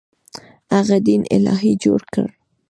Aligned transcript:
هغه 0.73 0.97
دین 1.07 1.21
الهي 1.35 1.73
جوړ 1.83 1.99
کړ. 2.13 2.25